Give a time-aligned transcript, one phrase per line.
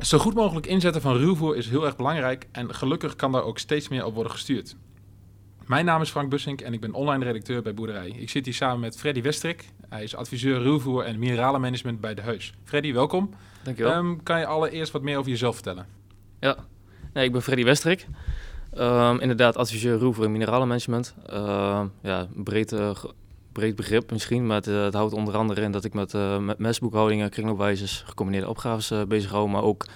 [0.00, 3.58] Zo goed mogelijk inzetten van ruwvoer is heel erg belangrijk en gelukkig kan daar ook
[3.58, 4.76] steeds meer op worden gestuurd.
[5.66, 8.08] Mijn naam is Frank Bussink en ik ben online redacteur bij Boerderij.
[8.08, 9.64] Ik zit hier samen met Freddy Westrik.
[9.88, 12.54] Hij is adviseur ruwvoer en mineralenmanagement bij De Heus.
[12.64, 13.30] Freddy, welkom.
[13.62, 13.96] Dankjewel.
[13.96, 15.86] Um, kan je allereerst wat meer over jezelf vertellen?
[16.40, 16.56] Ja,
[17.12, 18.06] nee, ik ben Freddy Westrik.
[18.78, 21.14] Um, inderdaad, adviseur ruwvoer en mineralenmanagement.
[21.32, 22.90] Uh, ja, breed, uh,
[23.52, 26.38] breed begrip misschien, maar het, uh, het, houdt onder andere in dat ik met, uh,
[26.38, 29.86] met mesboekhoudingen, kringloopwijzers, gecombineerde opgaves uh, bezig hou, maar ook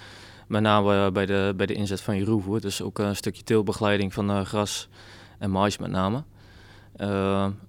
[0.49, 2.61] met name bij, de, bij de inzet van je ruwvoer.
[2.61, 4.89] Dus ook een stukje teelbegeleiding van gras
[5.39, 6.25] en mais met name.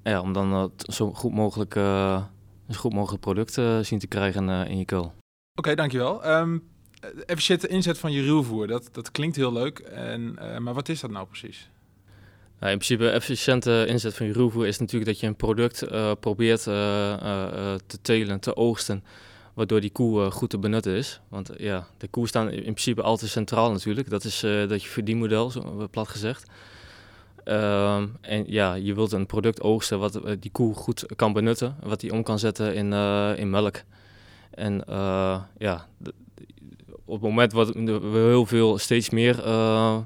[0.03, 1.73] ja, om dan zo goed mogelijk,
[2.69, 5.03] zo goed mogelijk product zien te krijgen in je kool.
[5.03, 5.13] Oké,
[5.55, 6.27] okay, dankjewel.
[6.27, 6.63] Um,
[7.25, 11.11] efficiënte inzet van je ruwvoer, dat, dat klinkt heel leuk, en, maar wat is dat
[11.11, 11.69] nou precies?
[12.59, 16.65] Nou, in principe, efficiënte inzet van je is natuurlijk dat je een product uh, probeert
[16.65, 19.03] uh, uh, te telen, te oogsten,
[19.53, 21.19] waardoor die koe goed te benutten is.
[21.29, 24.09] Want ja, de koe staan in principe altijd centraal natuurlijk.
[24.09, 26.45] Dat is dat je verdienmodel, zo plat gezegd.
[27.43, 31.99] Ehm, en ja, je wilt een product oogsten wat die koe goed kan benutten, wat
[31.99, 32.93] die om kan zetten in,
[33.37, 33.83] in melk.
[34.51, 34.83] En
[35.57, 35.87] ja,
[37.05, 39.97] op het moment wat we heel veel, steeds meer eh,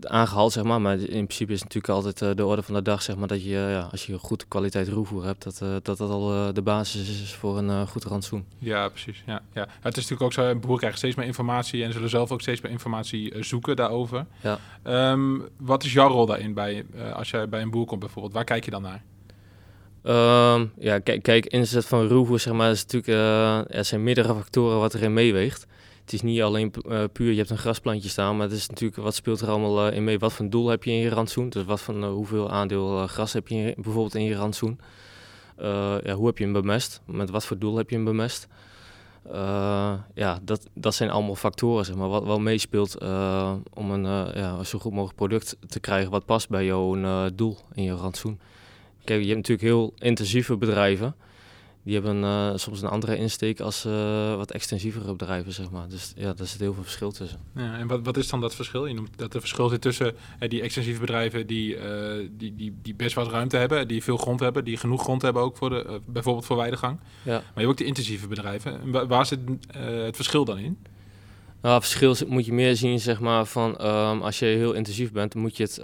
[0.00, 0.80] aangehaald, zeg maar.
[0.80, 3.28] Maar in principe is het natuurlijk altijd uh, de orde van de dag, zeg maar,
[3.28, 6.62] dat je, ja, als je goed kwaliteit roevoer hebt, dat uh, dat, dat al de
[6.62, 8.44] basis is voor een goed rantsoen.
[8.58, 9.22] Ja, precies.
[9.26, 9.68] Ja, ja.
[9.80, 12.60] Het is natuurlijk ook zo, boeren krijgen steeds meer informatie en zullen zelf ook steeds
[12.60, 14.26] meer informatie zoeken daarover.
[14.40, 14.58] Ja.
[15.12, 18.34] Um, wat is jouw rol daarin bij, als jij bij een boer komt bijvoorbeeld?
[18.34, 19.02] Waar kijk je dan naar?
[20.54, 24.78] Um, ja, kijk, kijk, inzet van roevoer, zeg maar, is natuurlijk, er zijn meerdere factoren
[24.78, 25.66] wat erin meeweegt
[26.06, 29.02] het is niet alleen uh, puur, je hebt een grasplantje staan, maar het is natuurlijk,
[29.02, 30.18] wat speelt er allemaal uh, in mee?
[30.18, 31.48] Wat voor doel heb je in je rantsoen?
[31.48, 34.78] Dus wat van uh, hoeveel aandeel gras heb je bijvoorbeeld in je rantsoen?
[36.02, 37.00] ja, hoe heb je hem bemest?
[37.06, 38.48] Met wat voor doel heb je hem bemest?
[40.14, 42.98] ja, dat, dat zijn allemaal factoren, zeg maar, wat wel meespeelt
[43.74, 47.82] om een ja, zo goed mogelijk product te krijgen wat past bij jouw doel in
[47.82, 48.40] je rantsoen.
[49.04, 51.14] Kijk, je hebt natuurlijk heel intensieve bedrijven
[51.86, 55.88] die hebben uh, soms een andere insteek als uh, wat extensievere bedrijven, zeg maar.
[55.88, 57.38] Dus ja, daar zit heel veel verschil tussen.
[57.54, 58.86] Ja, en wat, wat is dan dat verschil?
[58.86, 61.76] Je noemt dat er verschil zit tussen uh, die extensieve bedrijven die,
[62.36, 65.42] die, die, die best wat ruimte hebben, die veel grond hebben, die genoeg grond hebben
[65.42, 66.98] ook voor de, bijvoorbeeld voor weidegang.
[67.22, 67.32] Ja.
[67.32, 68.90] Maar je hebt ook de intensieve bedrijven.
[68.90, 70.78] Waar, waar zit het verschil dan in?
[71.60, 75.12] Nou, het verschil moet je meer zien, zeg maar, van um, als je heel intensief
[75.12, 75.80] bent, dan moet je het,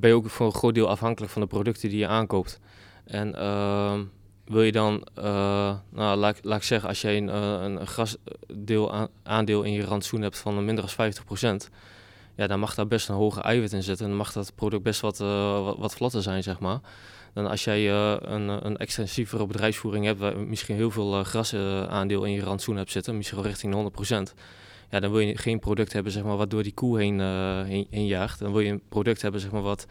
[0.00, 2.60] ben je ook voor een groot deel afhankelijk van de producten die je aankoopt.
[3.04, 4.00] En ehm,
[4.44, 5.24] wil je dan, uh,
[5.90, 10.38] nou, laat, ik zeggen, als je een, uh, een grasdeel aandeel in je rantsoen hebt
[10.38, 11.12] van minder dan
[11.66, 11.70] 50%,
[12.36, 14.04] ja, dan mag daar best een hoge eiwit in zitten.
[14.04, 16.80] En dan mag dat product best wat, wat, wat, vlotter zijn, zeg maar.
[17.34, 22.42] Dan als jij een, een extensievere bedrijfsvoering hebt, waar misschien heel veel grasaandeel in je
[22.42, 24.34] rantsoen hebt zitten, misschien richting de 100%,
[24.90, 27.20] ja, dan wil je geen product hebben zeg maar, wat door die koe heen,
[27.66, 28.38] heen, heen jaagt.
[28.38, 29.86] Dan wil je een product hebben zeg maar, wat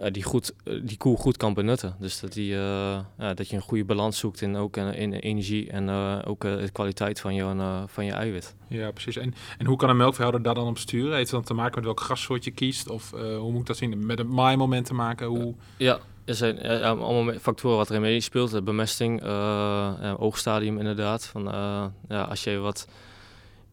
[0.00, 1.96] uh, die, goed, uh, die koe goed kan benutten.
[1.98, 5.90] Dus dat, die, ja, dat je een goede balans zoekt in, ook in energie en
[6.24, 8.54] ook de kwaliteit van je, van je eiwit.
[8.68, 9.16] Ja, precies.
[9.16, 11.16] En, en hoe kan een melkveehouder daar dan op sturen?
[11.16, 12.88] Heeft het dan te maken met welk grassoort je kiest?
[12.88, 14.06] Of hoe moet ik dat zien?
[14.06, 15.26] Met een maaimoment te maken?
[15.26, 15.54] Hoe...
[15.76, 18.64] ja, er zijn allemaal factoren wat erin meespeelt.
[18.64, 19.22] Bemesting,
[20.18, 21.26] oogstadium inderdaad.
[21.26, 21.44] Van,
[22.08, 22.88] ja, als je wat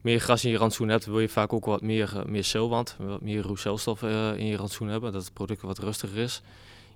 [0.00, 2.96] meer gras in je rantsoen hebt, wil je vaak ook wat meer, uh, meer celwand,
[2.98, 6.42] wat meer roecelstoffen uh, in je rantsoen hebben, dat het product wat rustiger is.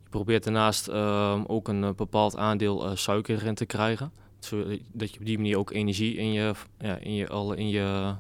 [0.02, 5.24] Je probeert daarnaast uh, ook een bepaald aandeel suiker erin te krijgen, zodat je op
[5.24, 8.14] die manier ook energie in je, ja, in je, al in je,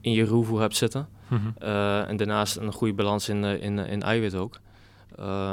[0.00, 1.08] in je roevoer hebt zitten.
[1.28, 1.68] Mm -hmm.
[2.06, 4.60] en daarnaast een goede balans in, in, in eiwit ook.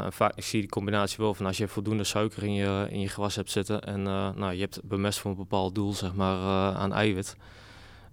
[0.10, 3.08] vaak, ik zie die combinatie wel van als je voldoende suiker in je, in je
[3.08, 6.94] gewas hebt zitten en nou, je hebt bemest voor een bepaald doel zeg maar, aan
[6.94, 7.36] eiwit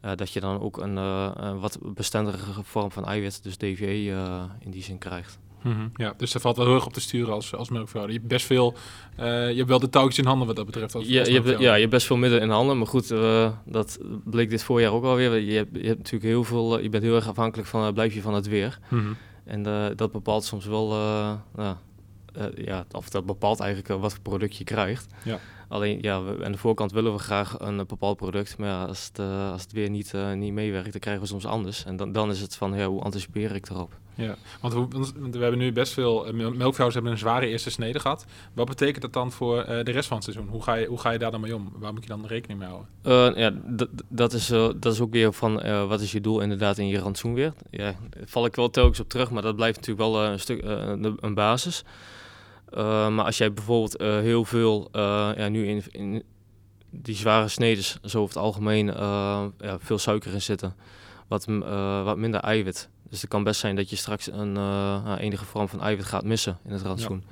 [0.04, 4.02] uh, dat je dan ook een, uh, een wat bestendigere vorm van eiwit, dus DVE,
[4.02, 5.38] uh, eh, in die zin krijgt.
[5.62, 5.90] Mm -hmm.
[5.94, 8.06] Ja, dus daar valt wel heel erg op te sturen als, als melkvrouw.
[8.06, 8.74] Je hebt best veel,
[9.16, 10.94] je hebt wel de touwtjes in handen wat dat betreft.
[10.94, 13.08] Als, ja, als je hebt, ja, je hebt best veel middelen in handen, maar goed,
[13.64, 15.36] dat bleek dit voorjaar ook alweer.
[15.36, 18.20] Je hebt, je hebt natuurlijk heel veel, je bent heel erg afhankelijk van, blijf je
[18.20, 18.78] van het weer.
[18.88, 19.16] Mm -hmm.
[19.44, 19.62] En
[19.96, 20.88] dat bepaalt soms wel,
[21.54, 21.76] nou,
[22.54, 25.06] ja, of dat bepaalt eigenlijk wat voor product je krijgt.
[25.24, 25.38] Ja.
[25.68, 28.58] Alleen ja, we, aan de voorkant willen we graag een, bepaald product.
[28.58, 31.28] Maar ja, als, het, uh, als het weer niet, uh, niet meewerkt, dan krijgen we
[31.28, 31.84] soms anders.
[31.84, 33.92] En dan, dan is het van, ja, hoe anticipeer ik erop?
[34.14, 36.32] Ja, want we, we hebben nu best veel...
[36.32, 38.26] Melkvrouwers hebben een zware eerste snede gehad.
[38.52, 40.48] Wat betekent dat dan voor de rest van het seizoen?
[40.48, 41.72] Hoe ga, je, hoe ga je daar dan mee om?
[41.78, 43.40] Waar moet je dan rekening mee houden?
[43.40, 43.52] ja,
[44.08, 44.46] dat is,
[44.76, 47.52] dat is ook weer van, wat is je doel inderdaad in je rantsoen weer?
[47.70, 50.62] Ja, val ik wel telkens op terug, maar dat blijft natuurlijk wel een stuk
[51.20, 51.84] een basis.
[52.76, 56.22] Uh, maar als jij bijvoorbeeld uh, heel veel, uh, ja, nu in, in,
[56.90, 60.74] die zware sneden, zo over het algemeen, ja, veel suiker in zitten.
[61.28, 61.44] Wat,
[62.04, 62.88] wat minder eiwit.
[63.10, 64.56] Dus het kan best zijn dat je straks een
[65.18, 67.24] enige vorm van eiwit gaat missen in het rantsoen.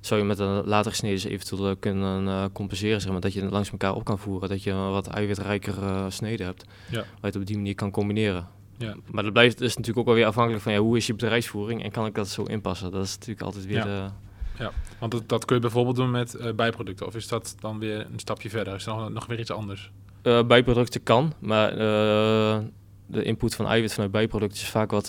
[0.00, 3.70] Zou je met een latere snede eventueel kunnen compenseren, zeg maar, dat je het langs
[3.70, 4.48] elkaar op kan voeren.
[4.48, 5.74] Dat je een wat eiwitrijker
[6.12, 6.64] snede hebt.
[6.90, 6.98] Ja.
[6.98, 8.48] Waar je het op die manier kan combineren.
[8.78, 8.94] Ja.
[9.10, 11.82] Maar dat blijft dus natuurlijk ook wel weer afhankelijk van ja, hoe is je bedrijfsvoering
[11.82, 12.90] en kan ik dat zo inpassen?
[12.90, 14.16] Dat is natuurlijk altijd weer ja.
[14.58, 17.06] Ja, want dat, dat kun je bijvoorbeeld doen met uh, bijproducten.
[17.06, 18.74] Of is dat dan weer een stapje verder?
[18.74, 19.90] Is er nog, nog weer iets anders?
[20.22, 22.58] Uh, bijproducten kan, maar uh,
[23.06, 25.06] de input van eiwit vanuit bijproducten is vaak wat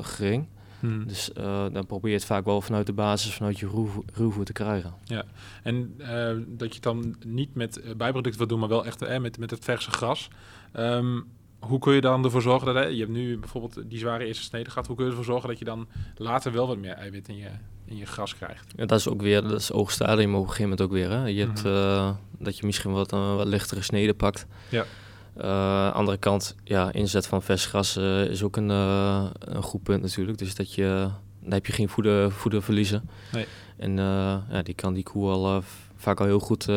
[0.00, 0.46] gering.
[0.80, 1.06] Hmm.
[1.06, 1.30] Dus
[1.72, 4.94] dan probeer je het vaak wel vanuit de basis, vanuit je ruwvoer te krijgen.
[5.04, 5.24] Ja,
[5.62, 5.94] en
[6.48, 9.64] dat je het dan niet met bijproducten wil doen, maar wel echt met, met het
[9.64, 10.28] verse gras.
[10.76, 11.26] Um,
[11.66, 14.70] hoe kun je dan ervoor zorgen dat je hebt nu bijvoorbeeld die zware eerste snede
[14.70, 17.36] gehad, hoe kun je ervoor zorgen dat je dan later wel wat meer eiwit in
[17.36, 17.48] je,
[17.84, 18.72] in je gras krijgt?
[18.76, 21.10] Ja, dat is ook weer, dat is oogstadium op een gegeven moment ook weer.
[21.10, 21.26] Hè?
[21.26, 21.74] Je hebt, mhm.
[21.74, 24.46] eh, dat je misschien wat, uh, wat lichtere sneden pakt.
[24.68, 24.84] Ja.
[25.40, 30.38] Uh, andere kant, ja, inzet van vers gras is ook een, een goed punt natuurlijk.
[30.38, 31.08] Dus dat je,
[31.40, 33.08] dan heb je geen voeder, voederverliezen.
[33.32, 33.46] Nee.
[33.76, 35.62] En ja, die kan die koe al
[35.96, 36.68] vaak al heel goed,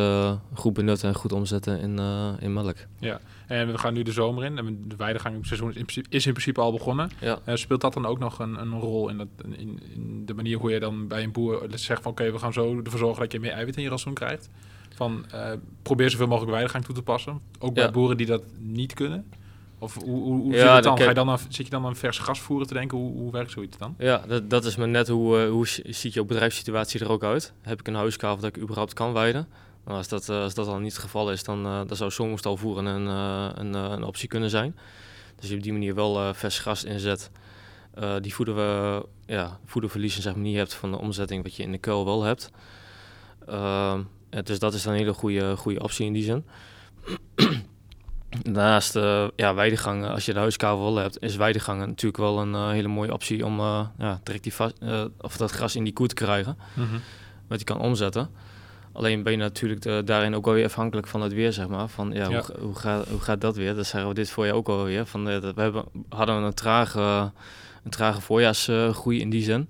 [0.54, 2.00] goed benutten en goed omzetten in,
[2.40, 2.76] in melk.
[3.00, 3.20] Ja,
[3.50, 4.58] en we gaan nu de zomer in.
[4.58, 7.12] En de weidegang seizoen is in principe, is in principe al begonnen.
[7.22, 7.40] Ja.
[7.46, 10.58] Uh, speelt dat dan ook nog een, een rol in, dat, in, in, de manier
[10.58, 13.32] hoe je dan bij een boer zegt van oké, we gaan zo ervoor zorgen dat
[13.32, 14.50] je meer eiwit in je rantsoen krijgt?
[14.96, 15.52] Van uh,
[15.82, 17.40] probeer zoveel mogelijk weidegang toe te passen.
[17.60, 19.26] Ook bij boeren die dat niet kunnen.
[19.80, 20.98] Of hoe, hoe, hoe ja, zit het dan?
[20.98, 22.98] Ga je dan aan, zit je dan aan vers gas voeren te denken?
[22.98, 23.96] Hoe, hoe werkt zoiets dan?
[23.98, 27.54] Ja, dat, dat is maar net hoe, uh, hoe ziet jouw bedrijfssituatie er ook uit.
[27.62, 29.48] Heb ik een huiskavel dat ik überhaupt kan weiden?
[29.86, 32.86] als dat, eh, als dat al niet het geval is, dan, uh, dan zou voeren
[32.86, 34.76] een, uh, een, een, optie kunnen zijn.
[35.36, 37.32] Dus je op die manier wel vers gras inzet.
[38.22, 41.72] die voeden we, ja, voederverliezen zeg maar, niet hebt van de omzetting wat je in
[41.72, 42.52] de kuil wel hebt.
[43.48, 44.02] Ehm,
[44.44, 46.46] dus dat is dan een hele goede, goede optie in die zin.
[48.42, 48.94] Daarnaast,
[49.36, 53.14] ja, weidegangen, als je de huiskavel wel hebt, is weidegangen natuurlijk wel een hele mooie
[53.14, 53.60] optie om
[53.98, 54.76] ja, direct die vast,
[55.18, 56.58] of dat gras in die koe te krijgen.
[56.74, 56.88] Mm
[57.48, 58.30] Wat je kan omzetten.
[58.92, 61.88] Alleen ben je natuurlijk de, daarin ook alweer afhankelijk van het weer, zeg maar.
[61.88, 63.76] Van ja, Hoe, hoe, gaat, hoe gaat dat weer?
[63.76, 65.06] Dat zeggen we dit voor je ook alweer.
[65.06, 67.32] Van, uh, we hebben, hadden een trage,
[67.84, 69.70] een trage voorjaarsgroei in die zin.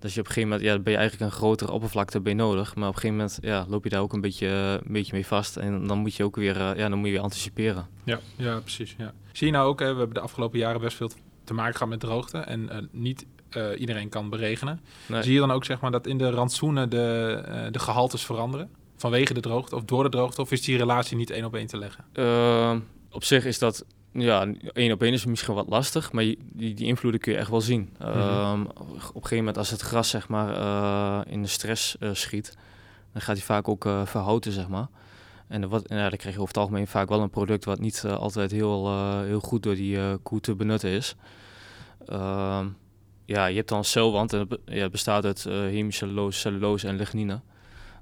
[0.00, 2.74] Dus je op een gegeven moment, ja, ben je eigenlijk een grotere oppervlakte bij nodig.
[2.74, 4.46] Maar op een gegeven moment ja, loop je daar ook een beetje,
[4.86, 5.56] een beetje mee vast.
[5.56, 7.86] En dan moet je ook weer, uh, ja, dan moet je weer anticiperen.
[8.04, 8.94] Ja, ja precies.
[8.98, 9.12] Ja.
[9.32, 11.10] Zie je nou ook, hè, we hebben de afgelopen jaren best veel
[11.44, 12.38] te maken gehad met droogte.
[12.38, 13.26] En uh, niet
[13.56, 14.80] uh, iedereen kan beregenen.
[15.20, 18.70] Zie je dan ook zeg maar, dat in de rantsoenen de, uh, de gehaltes veranderen?
[18.96, 20.40] Vanwege de droogte of door de droogte?
[20.40, 22.04] Of is die relatie niet één op één te leggen?
[22.14, 22.76] Uh,
[23.10, 26.86] op zich is dat ja, één op één is misschien wat lastig, maar die, die
[26.86, 27.96] invloeden kun je echt wel zien.
[27.98, 28.66] Mm -hmm.
[28.66, 32.56] op een gegeven moment als het gras zeg maar, uh, in de stress uh, schiet,
[33.12, 34.86] dan gaat hij vaak ook uh, verhouten, zeg maar.
[35.48, 38.04] En wat, ja, dan krijg je over het algemeen vaak wel een product wat niet
[38.04, 41.16] altijd heel, heel goed door die koe te benutten is.
[42.06, 42.66] Ehm,
[43.24, 47.40] ja, je hebt dan celwand en ja, het bestaat uit uh, hemicellulose, cellulose en lignine.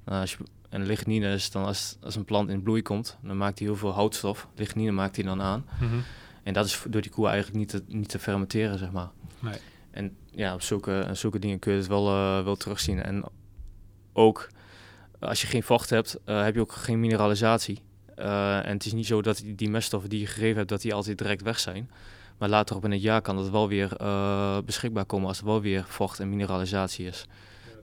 [0.09, 0.39] Uh, als je,
[0.69, 3.77] en lignine is dan als, als een plant in bloei komt, dan maakt hij heel
[3.77, 4.49] veel houtstof.
[4.55, 5.65] Lignine maakt hij dan aan.
[5.81, 6.03] Mm -hmm.
[6.43, 9.11] En dat is door die koe eigenlijk niet te, niet te fermenteren, zeg maar.
[9.39, 9.59] Nee.
[9.91, 13.03] En ja, op zulke, zulke dingen kun je het wel, uh, wel terugzien.
[13.03, 13.25] En
[14.13, 14.49] ook
[15.19, 17.83] als je geen vocht hebt, uh, heb je ook geen mineralisatie.
[18.19, 20.81] Uh, en het is niet zo dat die, die meststoffen die je gegeven hebt, dat
[20.81, 21.91] die altijd direct weg zijn.
[22.39, 23.89] Maar later op in het jaar kan het wel weer
[24.65, 27.27] beschikbaar komen als er wel weer vocht en mineralisatie is.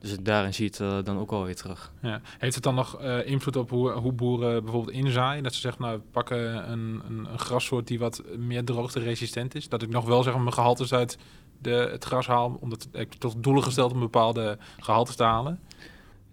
[0.06, 1.92] Dus daarin zie je het uh, dan ook alweer terug.
[2.02, 2.22] Ja.
[2.38, 5.44] Heeft het dan nog uh, invloed op hoe, hoe boeren bijvoorbeeld inzaaien?
[5.44, 9.70] Dat ze zeggen, nou, we pakken een, een, een grassoort die wat meer droogte-resistent is.
[9.70, 11.18] Dat ik nog wel zeg, mijn gehaltes uit
[11.62, 15.60] de, het gras haal, omdat ik tot doelen gesteld om bepaalde gehaltes te halen.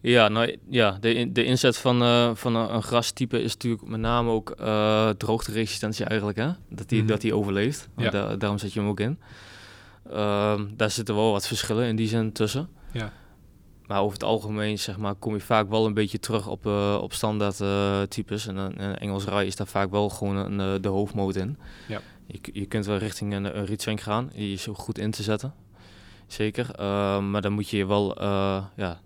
[0.01, 4.01] Ja, nou, ja de, de inzet van, uh, van een, een, grastype is natuurlijk met
[4.01, 4.55] name ook
[5.19, 6.39] droogteresistentie eigenlijk.
[6.39, 6.51] Hè?
[6.69, 7.89] Dat die, mm dat die overleeft.
[7.97, 8.37] Ja.
[8.37, 9.19] daarom zet je hem ook in.
[10.11, 12.69] Uh, daar zitten wel wat verschillen in die zin tussen.
[12.93, 13.13] Ja.
[13.93, 16.99] Maar over het algemeen zeg maar, kom je vaak wel een beetje terug op, uh,
[17.01, 17.57] op standaard
[18.11, 18.47] types.
[18.47, 21.59] En een Engels rij is daar vaak wel gewoon een, de hoofdmoot in.
[21.89, 22.01] Ja.
[22.27, 24.31] Je, je kunt wel richting een, een rietzwenk gaan.
[24.35, 25.55] Die is ook goed in te zetten.
[26.27, 26.67] Zeker.
[27.23, 28.23] maar dan moet je wel
[28.77, 29.01] ja,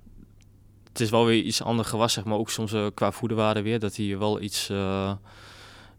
[0.89, 2.39] het is wel weer iets ander gewas, zeg maar.
[2.39, 3.79] Ook soms qua voederwaarde weer.
[3.79, 4.67] Dat hij wel iets,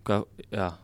[0.03, 0.79] qua, ja,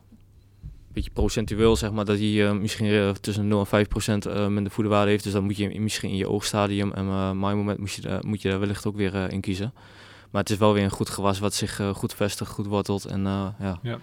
[0.94, 2.06] beetje procentueel, zeg maar.
[2.06, 5.24] Dat hij uh, misschien tussen 0 en 5 procent minder voederwaarde heeft.
[5.24, 8.50] Dus dan moet je misschien in je oogstadium en uh, moment moet je, moet je
[8.50, 9.74] daar wellicht ook weer in kiezen.
[10.32, 13.06] Maar het is wel weer een goed gewas wat zich goed vestigt, goed wortelt.
[13.06, 13.80] En ja.
[13.82, 14.00] ja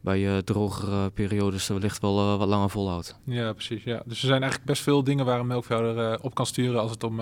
[0.00, 3.18] bij uh, drogere periodes wellicht wel uh, wat langer volhoudt.
[3.24, 3.84] Ja, precies.
[3.84, 4.02] Ja.
[4.04, 6.90] Dus er zijn eigenlijk best veel dingen waar een melkveehouder uh, op kan sturen als
[6.90, 7.20] het om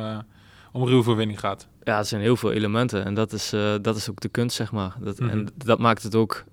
[0.72, 1.68] om ruwverwinning gaat.
[1.82, 3.50] Ja, er zijn heel veel elementen en dat is,
[3.82, 4.96] dat is ook de kunst, zeg maar.
[5.00, 5.46] Dat, En mhm.
[5.56, 6.44] dat maakt het ook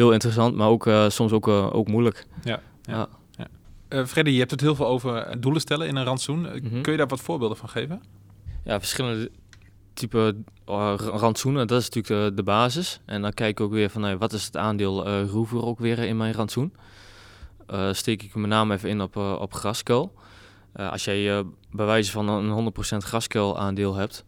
[0.00, 2.26] heel interessant, maar ook soms ook, ook moeilijk.
[2.44, 3.08] Ja, ja.
[3.30, 4.06] ja.
[4.06, 6.40] Freddy, je hebt het heel veel over doelen stellen in een rantsoen.
[6.40, 6.80] Mhm.
[6.80, 8.02] Kun je daar wat voorbeelden van geven?
[8.64, 9.30] Ja, verschillende
[10.00, 10.36] type
[10.68, 13.00] uh, rantsoenen, dat is natuurlijk de, de, basis.
[13.04, 15.98] En dan kijk ik ook weer van wat is het aandeel uh, roever ook weer
[15.98, 16.74] in mijn rantsoen.
[17.70, 20.12] Uh, steek ik met name even in op, op graskuil.
[20.72, 24.24] als jij bij wijze van een 100% graskuil aandeel hebt,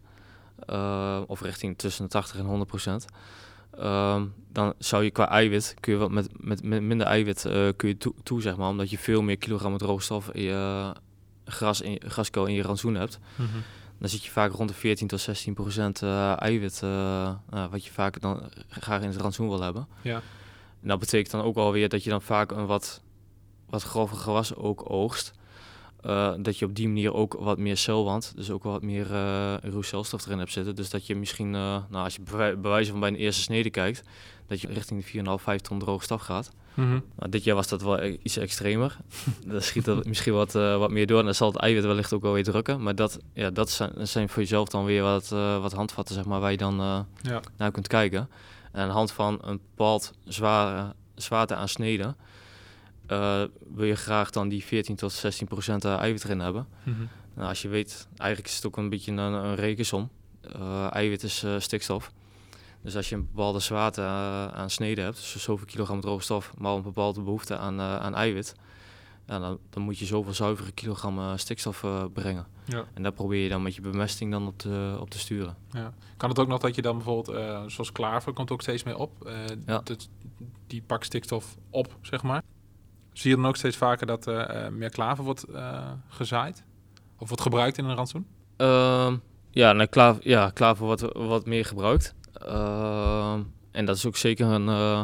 [1.27, 2.67] of richting tussen de 80 en
[3.03, 3.13] 100%,
[3.77, 7.41] ehm, dan zou je qua eiwit, kun je wat met, met, met minder eiwit
[7.75, 10.93] kun je toe, toe, zeg maar, omdat je veel meer kilogrammen droogstof in je
[11.45, 13.19] gras in, graskuil in je rantsoen hebt.
[13.35, 13.47] Mm
[14.03, 17.33] dan zit je vaak rond de 14 tot 16 procent uh, eiwit, uh,
[17.69, 19.87] wat je vaak dan graag in het rantsoen wil hebben.
[20.01, 20.15] Ja.
[20.81, 23.01] En dat betekent dan ook alweer dat je dan vaak een wat,
[23.69, 25.31] wat grover gewas ook oogst.
[26.05, 29.81] Uh, dat je op die manier ook wat meer celwand, dus ook wat meer uh,
[29.81, 30.75] celstof erin hebt zitten.
[30.75, 33.69] Dus dat je misschien, uh, nou, als je bij wijze van bij een eerste snede
[33.69, 34.03] kijkt,
[34.47, 36.51] dat je richting de 4,5, 5 ton droge staf gaat.
[36.73, 38.97] Mm dit jaar was dat wel e-, iets extremer.
[39.47, 42.13] dan schiet dat misschien wat, uh, wat meer door en dan zal het eiwit wellicht
[42.13, 42.83] ook wel weer drukken.
[42.83, 45.29] Maar dat, ja, dat zijn, zijn voor jezelf dan weer wat,
[45.61, 47.39] wat handvatten zeg maar, waar je dan ja.
[47.57, 48.29] naar kunt kijken.
[48.71, 52.15] En aan de hand van een bepaald zware, zwaarte aan sneden
[53.73, 56.67] wil je graag dan die 14 tot 16 procent eiwit erin hebben.
[56.83, 57.09] Mm -hmm.
[57.33, 60.09] nou, als je weet, eigenlijk is het ook een beetje een, een rekensom.
[60.89, 62.11] eiwit is stikstof.
[62.81, 64.01] Dus als je een bepaalde zwaarte
[64.53, 68.55] aan sneden hebt, dus zoveel kilogram droge stof, maar een bepaalde behoefte aan, aan eiwit,
[69.27, 72.45] ja, dan, dan, moet je zoveel zuivere kilogram stikstof brengen.
[72.65, 72.85] Ja.
[72.93, 75.55] En daar probeer je dan met je bemesting dan op te, op te sturen.
[75.71, 75.93] Ja.
[76.17, 79.31] Kan het ook nog dat je dan bijvoorbeeld, zoals klaver komt ook steeds meer op,
[79.65, 79.81] ja.
[79.83, 80.09] dat,
[80.67, 82.43] die pak stikstof op, zeg maar.
[83.13, 84.25] Zie je dan ook steeds vaker dat
[84.71, 85.45] meer klaver wordt
[86.09, 86.63] gezaaid?
[87.17, 88.27] Of wordt gebruikt in een rantsoen?
[88.57, 89.15] Ehm,
[89.51, 92.15] ja, nou, klaver, ja, klaver wordt wat meer gebruikt.
[92.33, 93.41] Ehm,
[93.71, 94.67] en dat is ook zeker een...
[94.67, 95.03] Uh,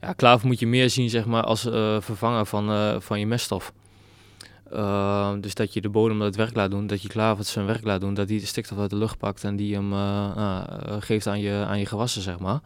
[0.00, 3.26] ja, klaver moet je meer zien zeg maar, als uh, vervanger van, uh, van je
[3.26, 3.72] meststof.
[4.70, 7.84] Ehm, dus dat je de bodem het werk laat doen, dat je klaver zijn werk
[7.84, 9.92] laat doen, dat die de stikstof uit de lucht pakt en die hem
[11.00, 12.60] geeft aan je, aan je gewassen, zeg maar.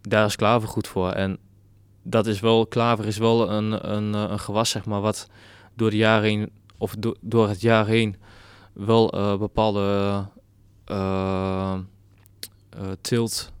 [0.00, 1.10] Daar is klaver goed voor.
[1.10, 1.38] En
[2.02, 5.28] dat is wel, klaver is wel een, een, een gewas, zeg maar, wat
[5.74, 8.16] door de jaren heen, of do, door het jaar heen,
[8.72, 10.24] wel bepaalde
[12.80, 13.52] uh, tilt.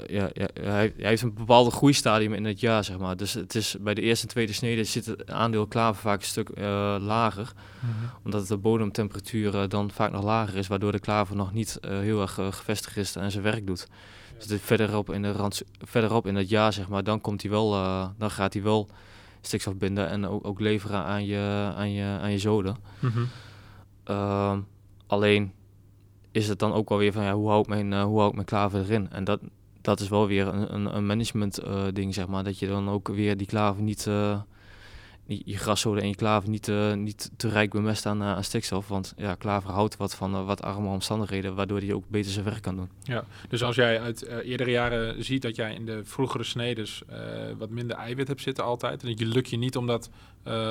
[0.00, 3.16] Uh, ja, ja hij, hij, heeft een bepaalde groeistadium in het jaar, zeg maar.
[3.16, 6.26] Dus het is bij de eerste en tweede snede zit het aandeel klaver vaak een
[6.26, 7.52] stuk uh, lager.
[7.80, 8.10] Mm -hmm.
[8.24, 12.34] Omdat de bodemtemperatuur dan vaak nog lager is, waardoor de klaver nog niet heel erg
[12.34, 13.86] gevestigd is en zijn werk doet.
[14.46, 17.70] Dus verderop in, de rand, verderop in het jaar, zeg maar, dan, komt hij wel,
[18.18, 18.88] dan gaat hij wel
[19.40, 22.76] stikstof binden en ook, ook leveren aan je, aan je, aan je zoden.
[22.98, 23.12] Mm
[24.04, 24.66] -hmm.
[25.06, 25.52] alleen
[26.32, 28.34] is het dan ook wel weer van ja, hoe hou ik mijn, uh, hoe ik
[28.34, 29.10] mijn klaver erin?
[29.10, 29.40] En dat,
[29.80, 32.44] dat is wel weer een, een, een management uh, ding, zeg maar.
[32.44, 34.06] Dat je dan ook weer die klaver niet,
[35.30, 38.88] uh, je graszoden en je klaver niet, niet te rijk bemest aan, aan stikstof.
[38.88, 42.62] Want ja, klaver houdt wat van wat arme omstandigheden, waardoor die ook beter zijn werk
[42.62, 42.88] kan doen.
[43.02, 47.02] Ja, dus als jij uit eerdere jaren ziet dat jij in de vroegere snedes
[47.58, 50.10] wat minder eiwit hebt zitten altijd, en je lukt je niet om dat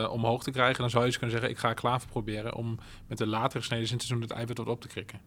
[0.10, 3.18] omhoog te krijgen, dan zou je eens kunnen zeggen, ik ga klaver proberen om met
[3.18, 5.20] de latere snedes in te doen het eiwit wat op te krikken.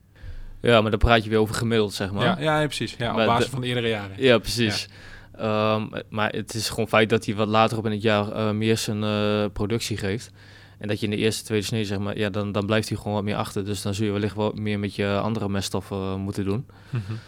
[0.61, 2.25] Ja, maar dan praat je weer over gemiddeld, zeg maar.
[2.25, 2.95] Ja, ja, ja precies.
[2.99, 4.23] Ja, op basis van de eerdere jaren.
[4.23, 4.89] Ja, precies.
[5.33, 8.51] Ehm, maar het is gewoon feit dat hij wat later op in het jaar uh,
[8.51, 10.31] meer zijn uh, productie geeft.
[10.79, 12.99] En dat je in de eerste, tweede snee, zeg maar, ja, dan, dan blijft hij
[12.99, 13.65] gewoon wat meer achter.
[13.65, 16.67] Dus dan zul je wellicht wat meer met je andere meststoffen uh, moeten doen.
[16.91, 17.19] Mm -hmm.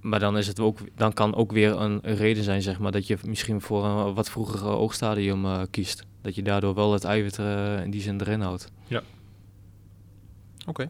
[0.00, 2.92] Maar dan, is het ook, dan kan ook weer een, een, reden zijn, zeg maar,
[2.92, 6.04] dat je misschien voor een wat vroeger oogstadium kiest.
[6.22, 7.38] Dat je daardoor wel het eiwit
[7.82, 8.72] in die zin erin houdt.
[8.86, 9.02] Ja.
[10.58, 10.70] Oké.
[10.70, 10.88] Okay.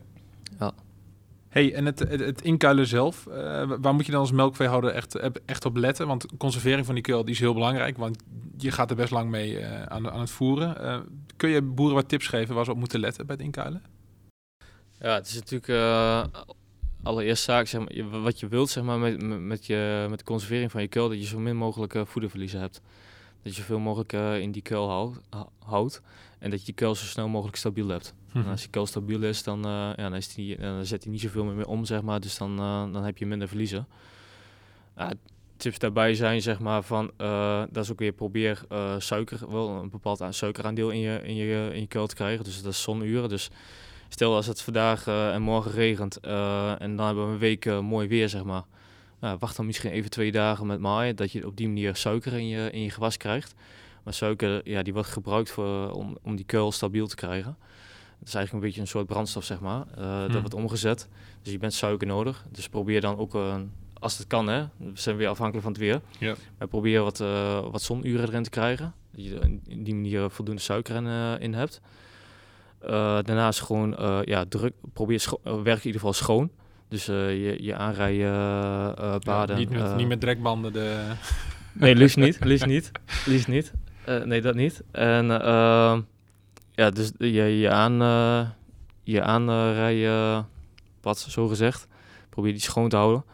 [1.52, 3.34] Hey, en het, het, inkuilen zelf, uh,
[3.80, 6.06] waar moet je dan als melkveehouder echt, echt op letten?
[6.06, 8.22] Want conservering van die kuil die is heel belangrijk, want
[8.56, 11.06] je gaat er best lang mee uh, aan, aan het voeren.
[11.36, 13.82] Kun je boeren wat tips geven waar ze op moeten letten bij het inkuilen?
[14.98, 16.28] Ja, het is natuurlijk
[17.02, 20.70] allereerst zaak, zeg maar, wat je wilt zeg maar, met, met, je, met de conservering
[20.70, 22.80] van je kuil, dat je zo min mogelijk voederverliezen hebt.
[23.42, 25.16] Dat je zoveel mogelijk in die kuil
[25.58, 26.02] houdt
[26.38, 28.14] en dat je die kuil zo snel mogelijk stabiel hebt.
[28.32, 28.48] Mhm.
[28.48, 31.44] als je kuil stabiel is, dan, uh, ja, dan, die, dan zet hij niet zoveel
[31.44, 32.20] meer om, zeg maar.
[32.20, 33.86] Dus dan, uh, dan heb je minder verliezen.
[35.56, 38.60] tips daarbij zijn, zeg maar, van, uh, dat is ook weer probeer
[38.98, 42.44] suiker, wel een bepaald suikeraandeel in je, in, je, in je kuil te krijgen.
[42.44, 43.28] Dus dat is zonuren.
[43.28, 43.50] Dus
[44.08, 48.28] stel als het vandaag en morgen regent en dan hebben we een week mooi weer,
[48.28, 48.64] zeg maar.
[49.38, 52.48] Wacht dan misschien even twee dagen met maaien, dat je op die manier suiker in
[52.48, 53.54] je, in je gewas krijgt.
[54.02, 57.56] Maar suiker, ja, die wordt gebruikt voor, om, om die kuil stabiel te krijgen.
[58.22, 59.84] Dat is eigenlijk een beetje een soort brandstof, zeg maar.
[59.96, 60.40] Dat hmm.
[60.40, 61.08] wordt omgezet.
[61.42, 62.44] Dus je bent suiker nodig.
[62.50, 63.36] Dus probeer dan ook,
[63.98, 66.00] als het kan, hè, we zijn weer afhankelijk van het weer.
[66.18, 66.34] Ja.
[66.58, 67.18] Maar probeer wat,
[67.70, 68.94] wat zonuren erin te krijgen.
[69.10, 71.80] Dat je in die manier voldoende suiker in, in hebt.
[73.26, 76.50] daarnaast gewoon ja, druk, probeer werk in ieder geval schoon.
[76.88, 79.54] Dus je, je aanrijbaden.
[79.54, 81.12] Ja, niet, met, niet met trekbanden de...
[81.72, 82.44] Nee, liefst niet.
[82.44, 82.90] Liefst niet.
[83.26, 83.72] Liefst niet.
[84.24, 84.82] nee, dat niet.
[84.90, 85.98] En uh,
[86.74, 88.48] ja, dus je, je aan, uh,
[89.02, 90.46] je aanrijden,
[91.00, 91.86] wat zo gezegd.
[92.28, 93.24] Probeer die schoon te houden.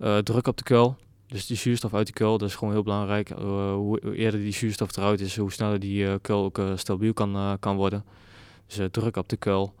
[0.00, 0.96] Uh, druk op de kuil.
[1.26, 3.30] Dus die zuurstof uit de kuil, dat is gewoon heel belangrijk.
[3.30, 3.38] Uh,
[3.74, 8.04] hoe eerder die zuurstof eruit is, hoe sneller die kuil ook stabiel kan, kan worden.
[8.66, 9.74] Dus druk op de kuil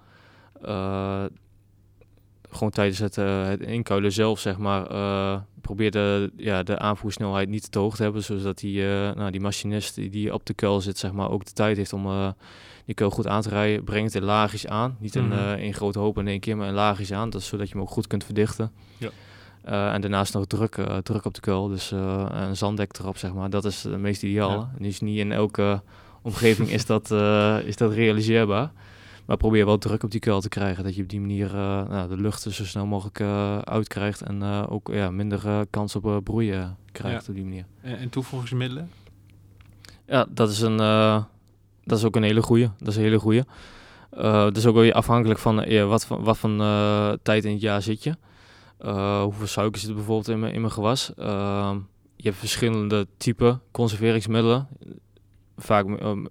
[2.50, 4.82] gewoon tijdens het, het inkuilen zelf, zeg maar,
[5.60, 9.94] probeer de, ja, de aanvoersnelheid niet te hoog te hebben, zodat die, nou, die machinist
[9.94, 12.34] die, die op de kuil zit, zeg maar, ook de tijd heeft om
[12.86, 13.84] die kuil goed aan te rijden.
[13.84, 16.68] Brengt het in laagjes aan, niet in, mm in grote hopen in één keer, maar
[16.68, 18.72] in laagjes aan, dat is zodat je hem ook goed kunt verdichten.
[18.98, 19.92] Ja.
[19.92, 23.50] en daarnaast nog druk, druk op de kuil, dus een zanddek erop, zeg maar.
[23.50, 24.50] Dat is het meest ideaal.
[24.50, 24.70] Ja.
[24.76, 25.82] En dus niet in elke
[26.22, 27.10] omgeving is dat,
[27.70, 28.72] is dat realiseerbaar.
[29.26, 30.84] Maar probeer wel druk op die kuil te krijgen.
[30.84, 33.20] Dat je op die manier nou, de lucht zo snel mogelijk
[33.68, 34.22] uitkrijgt.
[34.22, 37.64] En ook ja, minder kans op broeien krijgt op die manier.
[37.80, 38.90] En, en toevoegingsmiddelen?
[40.06, 40.78] Ja, dat is, een,
[41.86, 42.70] dat is ook een hele goede.
[42.78, 43.46] Dat is een hele goede.
[44.10, 46.58] dat is ook weer afhankelijk van wat, wat van
[47.22, 48.14] tijd in het jaar zit je.
[49.22, 51.12] hoeveel suiker zit er bijvoorbeeld in mijn, in mijn gewas.
[52.16, 54.68] je hebt verschillende type conserveringsmiddelen
[55.56, 55.86] vaak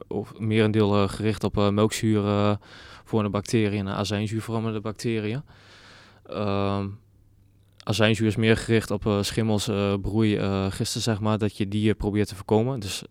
[0.08, 2.56] of merendeel uh, gericht op uh, melkzuur uh,
[3.04, 5.44] voor de bacteriën en azijnzuur voor de bacteriën.
[6.30, 6.84] Uh,
[7.84, 9.70] azijnzuur is meer gericht op schimmels,
[10.02, 10.40] broei,
[10.72, 12.80] gisten, zeg maar, dat je die probeert te voorkomen.
[12.80, 13.04] Dus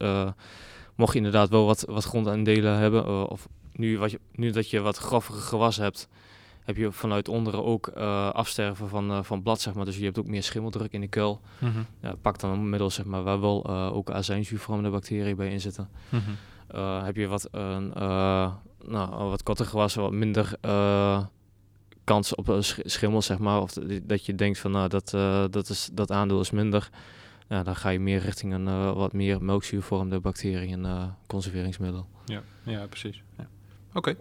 [0.95, 4.81] mocht je inderdaad wel wat, wat grondaandelen hebben, of nu, wat je, nu dat je
[4.81, 6.09] wat groffere gewas hebt,
[6.65, 9.85] heb je vanuit onderen ook uh, afsterven van, uh, van blad, zeg maar.
[9.85, 11.41] Dus je hebt ook meer schimmeldruk in de kuil.
[11.59, 11.87] Mm -hmm.
[12.01, 15.61] ja, pak dan een middel, zeg maar, waar wel uh, ook azijnzuurvormende bacteriën bij in
[15.61, 15.88] zitten.
[16.09, 17.05] Mm -hmm.
[17.05, 20.59] heb je wat, nou, wat korter gewassen, wat minder
[22.05, 23.61] kans op schimmel, zeg maar.
[23.61, 25.11] Of dat je denkt van, nou, dat,
[25.51, 26.90] dat, is, dat aandeel is minder.
[27.48, 32.07] Ja, dan ga je meer richting een wat meer melkzuurvormende bacteriën en conserveringsmiddel.
[32.24, 33.22] Ja, ja precies.
[33.38, 33.48] Ja.
[33.92, 34.16] Oké.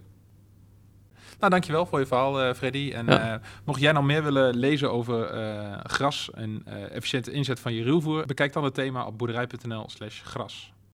[1.40, 2.92] Nou, dankjewel voor je verhaal, uh, Freddy.
[2.94, 3.34] En ja.
[3.34, 7.84] uh, mocht jij nou meer willen lezen over uh, gras en efficiënte inzet van je
[7.84, 10.73] ruwvoer, bekijk dan het thema op boerderij.nl slash gras.